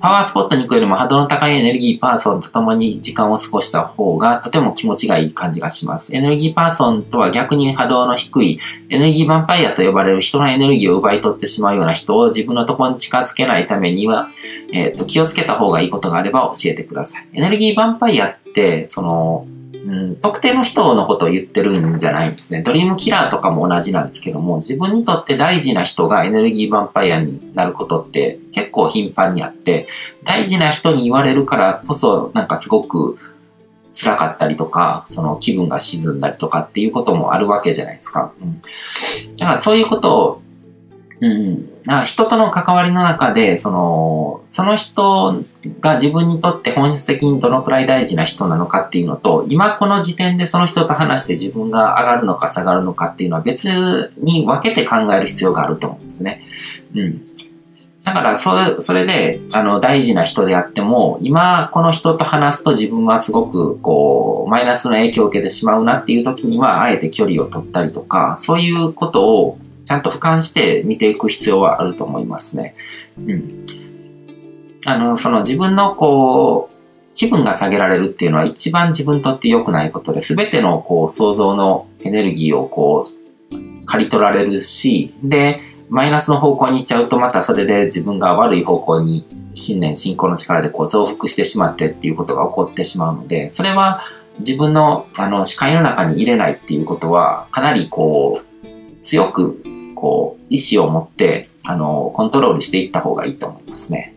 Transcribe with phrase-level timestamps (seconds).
[0.00, 6.14] パワースポットに行くよりも波動の高いエネルギーパーソンと共に時間を過ごした方がとても気持ちがいい感じがします。
[6.14, 8.60] エネルギーパーソンとは逆に波動の低い
[8.90, 14.30] エネルギーヴァンパイアと呼ばれる人のエネルギーを奪い取ってしまうような人を自分のところに近づけないためには、
[14.72, 17.26] え、ー、と、気をつけた方がいいことがあれば教えてください。
[17.32, 19.46] エネルギーヴァンパイアって、その、
[19.88, 22.60] うん、特定の人のことを言ってるんじゃないんですね。
[22.60, 29.88] ドリームキラーとかも同じなんですけども、自分にとって大事な人がエネルギーヴァンパイアになることって結構頻繁にあって、
[30.24, 33.18] 大事な人に言われるからこそ、なんかすごく
[33.94, 38.32] 辛かったりとか、その気分が沈んだりとかっていうこともあるわけじゃないですか。
[38.42, 38.60] うん、
[39.38, 40.42] だからそういうことを
[41.20, 41.68] うん。
[42.04, 45.42] 人との関わりの中で、その、その人
[45.80, 53.64] が自分にとって本質的にどのくらい大事な人なのかっていうのと、今この時点でその人と話して自分が上がるのか下がるのかっていうのは別
[54.18, 56.42] に分けて考える必要があると思うんですね。
[56.94, 57.22] うん。
[58.04, 69.58] だから、それ、それで、あの、大事な人であっても、今、この人と話すと自分はすごく、こう、マイナスの影響を受けてしまうなっていう時には、あえて距離を取ったりとか、そういうことを、
[69.88, 72.74] ちゃんと俯瞰して見ていく必要はあると思いますね。
[73.16, 73.64] うん。
[74.84, 83.06] あの、その自分のこう、気分が下げられるっていうのは一番自分にとって良くないことで、全てのこう想像のエネルギーをこ
[83.50, 94.04] う、刈り取られるし、で、マイナスの方向に行っちゃうとまたそれで自分が悪い方向に信念、信仰の力でこう増幅してしまってっていうことが起こってしまうので、それは
[94.40, 98.48] 自分のあの視界の中に入れないっていうことは、かなりこう、
[99.00, 99.62] 強く
[99.98, 104.14] こう、意志を持って、あの、コントロールしていった方がいいと思いますね。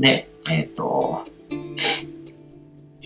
[0.00, 1.26] で、えっ、ー、と、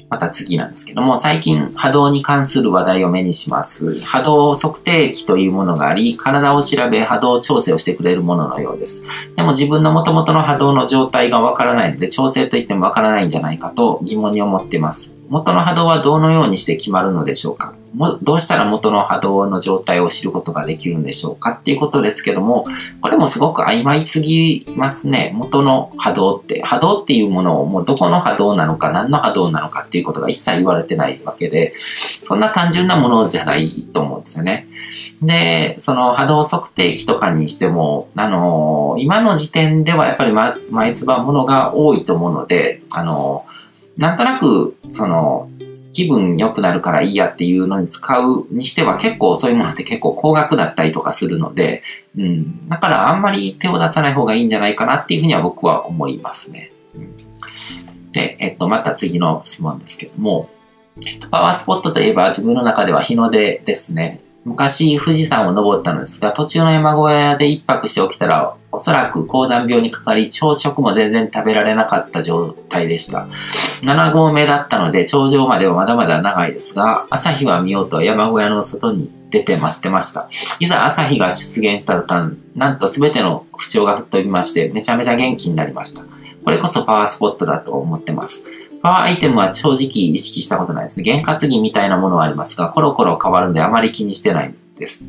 [0.09, 3.99] また次なんですけども、最近波動に関する話題を目にします。
[4.01, 9.07] 波動測定器というものがあり、体を調べ波動調整をしてくれるもののようです。
[9.37, 15.11] でも自分の元々の波動の状態がわからないので、調整といってもわからないんじゃないかと疑問に思っています。
[15.31, 17.75] 元の波動はどのようにして決まるのでしょうか？
[17.95, 22.67] もどうしたら元の波動の状態を知ることができるんでしょうかっていうことですけども、
[23.01, 25.33] これもすごく曖昧すぎますね。
[25.35, 34.69] 元の波動って、波動っていうものをもうどこの波動なのか何の波動なのかっていうことが一切言われてないわけで、そんな単純なものじゃないと思うんですよね。
[35.21, 40.55] で、その波動測定器とかにしても、あの今の時点ではやっぱり毎
[40.95, 43.45] つばものが多いと思うので、あの
[43.99, 45.51] なんとなく、その、
[45.93, 51.83] 気分良くなるからいいやっていうのに使うにしては結構そういうものって結構高額だったりとかするので、
[52.17, 52.69] うん。
[52.69, 56.73] だからあんまり手を出さない方がいいんじゃないかなっていうふうには僕は思いますね。
[58.13, 60.51] で、えっと、また次の質問ですけども、
[61.31, 64.21] パワースポットといえば自分の中では日の出ですね。
[64.45, 73.29] 昔富士山を登ったのですが、途中の山小屋で一泊して起きたら、おそらく高山病にかかり、朝食も全然食べられなかった状態でした。
[73.83, 80.29] 7合目だったので、頂上まではまだまだ長いですが、朝日は見ようと山小屋の外に出て待ってました。
[80.59, 86.03] いざ朝日が出現した途端、なんと全ての不調が吹っ飛びまして、めちゃめちゃ元気になりました。
[86.45, 88.45] これこそパワースポットだと思ってます。
[88.83, 91.05] パワーアイテムは正直意識したことないですね。
[91.05, 95.07] 験担ぎみたいなものはありますが、コロコロ変わるんであまり気にしてないんです。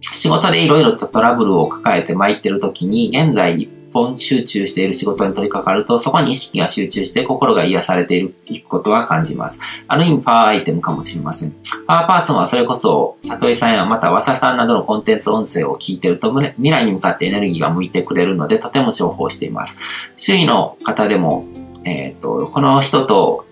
[0.00, 8.34] 仕事でいろいろとトラブルを抱えて参ってる時に、現在一本集中している仕事に取り掛かると、そこに意識が集中して心が癒されている
[8.68, 9.60] ことは感じます。
[9.86, 11.54] ある意味パワーアイテムかもしれません。
[11.86, 19.78] パワーパーソンはそれこそ、里井さんやまた和佐さんなどのコンテンツ音声を聞いてると、未来に向かってエネルギーが向いてくれるので、とても重宝しています。
[20.16, 21.46] 周囲の方でも
[21.88, 23.46] えっ、ー、と、この人と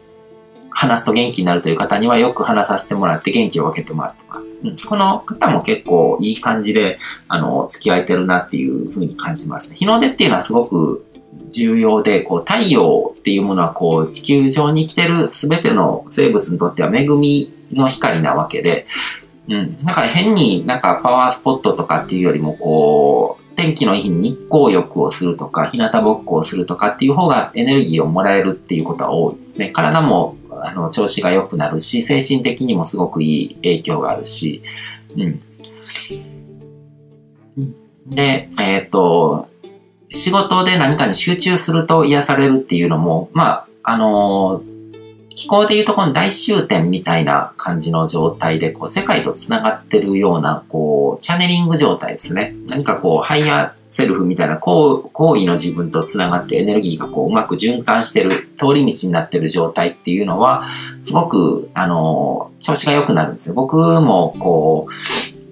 [0.70, 4.60] 話すと元気になるという方にはよく話させてもらって元気を分けてもらってます。
[4.62, 6.98] うん、この方も結構いい感じで、
[7.28, 11.06] あの、付き合えてるなっていうふうに感じます日の出っていうのはすごく
[11.50, 18.86] 重要で、こう、太陽っていうものはこう、地球上に生きてる全ての生物にとっては恵みの光なわけで、
[19.48, 19.76] うん。
[19.84, 29.70] だから変になんかパワースポットとかっていうよりもこう、天気のいい日に日光浴をするとか、日向ぼっこをするとかっていう方がエネルギーをもらえるっていうことは多いですね。
[29.70, 34.62] 体もあの調子が良くなるし、精神的にもすごくいい影響があるし、
[35.16, 35.42] うん。
[38.06, 39.48] で、えっ、ー、と、
[40.08, 44.75] 仕事で何かに集中すると癒されるっていうのも、まあ、あのー
[45.36, 52.56] 気功でいうとこの大周天みたいな感じの状態で、こう、世界と繋がってるような、こう、チャネリング状態ですね。
[52.66, 60.68] 何かこう、ハイヤーセルフみたいな高位の自分と繋がってエネルギーがこう、うまく循環してる、通り道になってる状態っていうのは、
[61.00, 63.54] すごく、あの、調子が良くなるんですよ。
[63.54, 64.88] 僕も、こ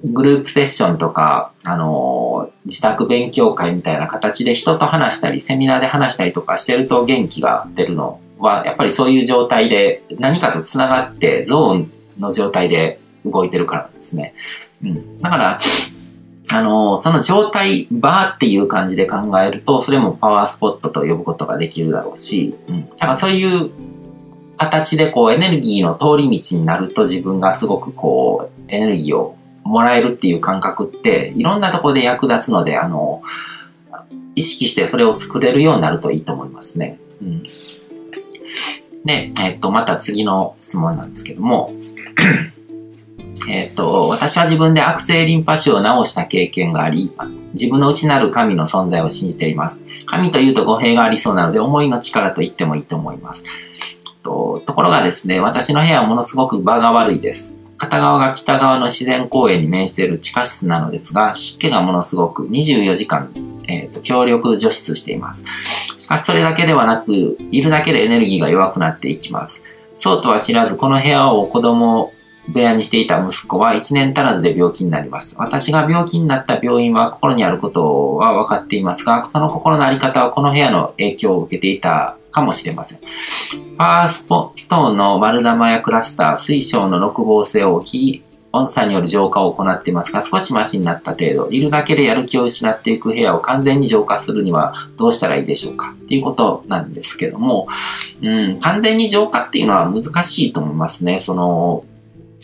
[0.02, 14.34] う、グループセッションとか、あの、自宅勉強会みたいな形で人と話したり、セミナーで話したりとかしてると元気が出るのは、やっぱりそういう状態で何かと繋がってゾーンの状態で動いてるからですね。
[14.82, 15.20] うん。
[15.20, 15.60] だから、
[16.52, 22.88] あの、その状態、バーっていう感じで考えると、それもパワースポットと呼ぶことができるだろうし、うん。
[22.90, 23.70] だからそういう
[24.56, 33.22] 形でこうエネルギーの通り道になると自分がすごくこうエネルギーをもらえるっていう感覚っていろんなとこで役立つので、あの、
[34.34, 36.98] 意識してそれを作れるようになるといいと思いますね。
[37.22, 37.42] うん。
[39.04, 41.72] で、えっと、また次の質問なんですけども、
[43.48, 47.12] えっと、私は自分で悪性リンパ腫を治した経験があり、
[47.52, 49.82] 自分の内なる神の存在を信じています。
[50.06, 53.44] 神というと語弊がありそうなので、思いの力と言ってもいいと思います。
[54.22, 57.54] とところがですね、私の部屋はものすごく場が悪いです。
[57.84, 63.30] 片側が北側の自然公園に面している地下室なのですが、湿気がものすごく24時間、
[63.68, 65.44] えーと、強力除湿しています。
[65.96, 69.62] しかしそれだけではなく、いるだけでエネルギーが弱くなっていきます。
[69.96, 72.12] そうとは知らず、この部屋を子供
[72.48, 75.36] 部屋にしていた息子は1年足らずで病気になります。
[75.38, 82.98] 私が病気になった病院は心にあることは分かっていますが、その心のあり方はこの部屋の影響を受けていたかもしれません。
[83.78, 95.92] パースポストーンの丸玉やクラスター、水晶の六芒星を切り、温差による浄化を行っていますが、少しマシになった程度、いるだけでやる気を失っていく部屋を完全に浄化するにはどうしたらいいでしょうか？
[95.92, 97.66] っていうことなんですけども、
[98.22, 101.18] うん、完全に浄化っていうのは難しいと思いますね。
[101.18, 101.84] その、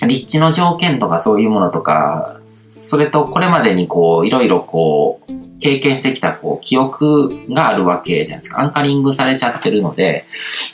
[0.06, 8.62] 立地の条件とかそういうものとか、それとこれまでにこう、いろいろこう、経験してきたこう記憶があるわけじゃないですか。
[8.62, 10.24] アンカリングされちゃってるので、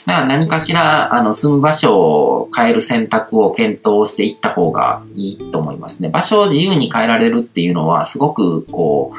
[0.05, 6.09] だから何かしらあの住む場所を変える選択を検討していった方がいいと思いますね。
[6.09, 9.17] 場所を自由に変えられるっていうのはすごくこう、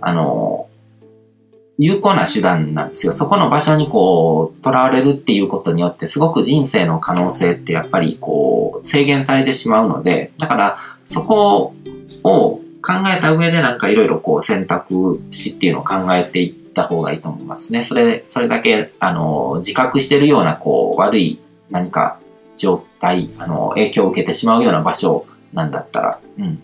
[0.00, 0.68] あの、
[1.82, 3.12] 有効な手段なんですよ。
[3.14, 11.74] そこの場所にこう、囚われるっていうことによって、すごく人生の可能性ってやっぱりこう、制限されてしまうので、だからそこ
[12.22, 17.82] を考えた上でなんかいろいろこう選択肢っていうのを考えていった方がいいと思いますね。
[17.82, 21.40] それ、それだけ、あの、自覚してるようなこう悪い
[21.70, 22.18] 何か
[22.56, 25.24] 状態、あの、影響を受けてしまうような場所
[25.54, 26.62] なんだったら、うん。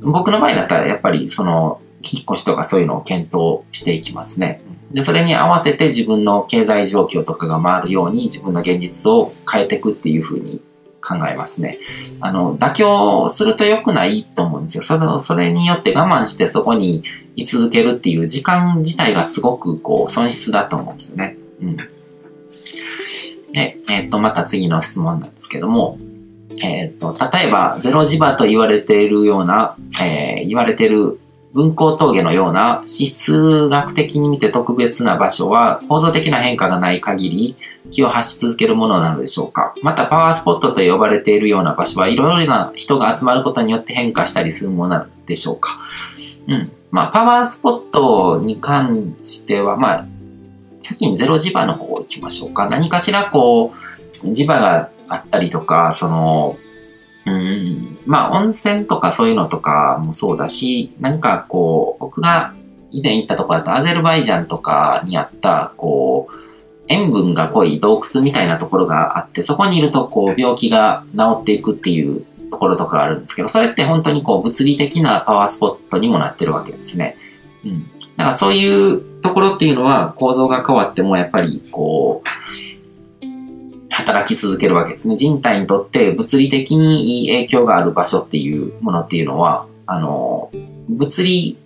[0.00, 4.60] 僕の場合だったらやっぱりその、引っ越しとかそういうのを検討していきますね。
[4.92, 10.62] で、それに合わせて自分の経済状況とかが回るように自分の現実を変えていくっていうふうに
[11.00, 11.78] 考えますね。
[12.20, 14.82] あの、妥協すると良くないと思うんですよ。
[14.82, 17.02] それそれによって我慢してそこに
[17.36, 21.36] 居続けるっていう時間自体がすごくこう損失だと思うんですよね。
[21.60, 21.76] うん。
[23.52, 25.98] で、えっ、ー、と、また次の質問なんですけども、
[26.62, 31.20] えっ、ー、と、例えば、ゼロ磁場と言われているような、えー、言われている
[31.54, 37.56] 分光峠のような指数学的に見て特別な場所は構造的な変化がない限り
[37.92, 45.78] 気を発し続けるものなのでしょうかまたパワースポットと呼ばれているような場所はいろいろな人が集まることによって変化したりするものなのでしょうか
[46.48, 46.72] うん。
[46.90, 50.06] まあ、パワースポットに関しては、まあ、
[50.80, 52.68] 先にゼロ磁場の方行きましょうか。
[52.68, 56.56] 何かしらこう、磁場があったりとか、その、
[57.26, 62.54] うん、まあ温泉とかそういうのとかもそうだし、何かこう、僕が
[62.90, 66.34] 以前行ったところだとアゼルバイジャンとかにあった、こう、
[66.88, 77.16] 塩分が濃い洞窟みたいなところがあって、そこにいるとこう病気が治っていくっていうところとかがあるんですけど、それって本当にこう物理的なパワースポットにもなってるわけですね。
[77.64, 77.90] うん。
[78.16, 82.28] だからそういうところっていうのは構造が変わってもやっぱりこう、
[84.04, 85.16] 働き続けるわけですね。
[85.16, 90.50] 人体にとって物理的にいい影響がある場所っていうものっていうのは、あの、
[90.88, 91.58] 物理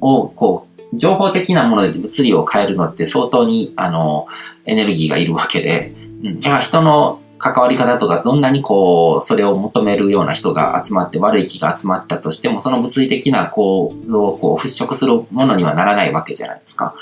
[0.00, 4.26] を、こう、情報的なもので物理を変えるのって相当に、あの、
[4.64, 5.92] エネルギーがいるわけで、
[6.24, 16.94] うん、じゃあ人の関わり方とか、どんなにこう、それを求めるような人が集まって、悪い気が集まったとしても、その物理的な構造をこう払拭するものにはならないわけじゃないですか。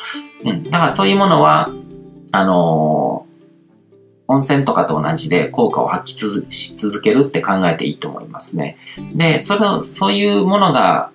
[0.45, 0.64] うん。
[0.64, 1.71] だからそういうものは、
[2.33, 3.24] あの
[4.26, 8.76] 温泉とかと同じで効果を発揮し続けるって考えていいと思いますね。
[9.14, 11.11] で、その、そういうものが、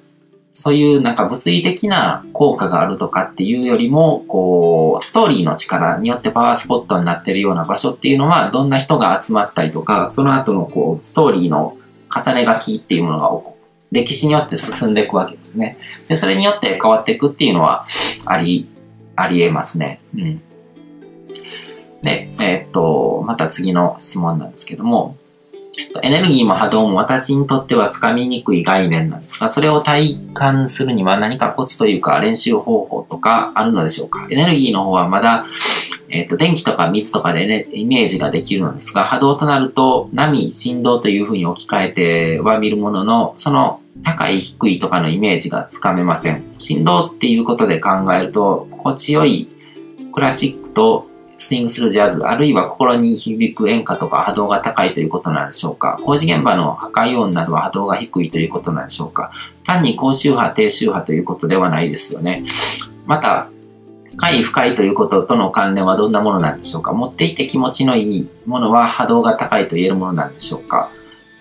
[0.53, 11.77] そういうなんか物理的な効果があるとかっていうよりも、こう、ストーリーの力によってパワースポットになってるような場所っていうのは、どんな人が集まったりとか、その後のこう、ストーリーの
[12.13, 13.31] 重ね書きっていうものが
[13.91, 15.77] 歴史によって進んでいくわけですね。
[16.07, 17.85] で、それによって変わっていくっていうのは、
[18.25, 18.69] あり、
[19.15, 19.99] あり得ますね。
[20.15, 20.41] うん。
[22.01, 25.17] で、えー、っと、また次の質問なんですけども、
[26.01, 34.27] エネルギーも波動も私にとってはつかみにくい概念なんですが、それを体感するには何かコツというか練習方法とかあるのでしょうか？
[34.29, 35.45] エネルギーの方はまだ、
[36.09, 46.43] えっ、ー、と、電気とか水とかで、ね、イメージができるのですが、波動となると波、振動というふうに置き換えては見るものの、その高い低いとかのイメージがつかめません。
[46.57, 49.47] 振動っていうことで考えると、心地よい
[50.13, 51.08] クラシックと
[51.39, 55.99] スイングするジャズ、あるいは心に響く演歌とか波動が高いということなんでしょうか。
[56.03, 59.31] 工事現場の破壊音などは波動が低いということなんでしょうか。
[59.63, 62.43] 単に高周波、低周波ということではないですよね。
[63.05, 63.49] また、
[64.17, 66.91] 深い深いということとの関連はどんなものなんでしょうか。
[66.91, 70.91] 持っていて気持ちのいいものは波動が高いと言えるものなんでしょうか。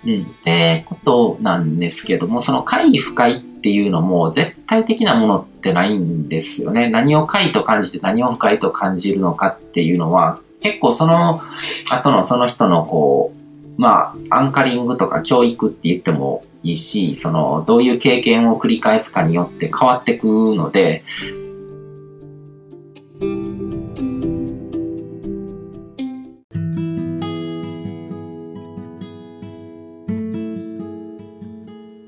[0.09, 0.23] うん。
[0.23, 6.89] ってことなんですけども、その快不快っていうのも絶対的なものってないんですよね。
[6.89, 11.43] 何を快と感じて何を不快と感じるのかっていうのは、結構その
[11.91, 21.05] 後のその人のこう、まあ、アンカリングとか教育って言ってもいいし、その、どういう経験を繰り返すかによって変わってくので、